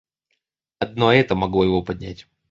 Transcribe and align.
Одно 0.79 1.13
это 1.13 1.35
могло 1.35 1.63
его 1.63 1.83
поднять. 1.83 2.27